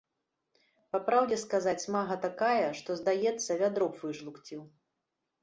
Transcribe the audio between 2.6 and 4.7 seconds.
што, здаецца, вядро б выжлукціў.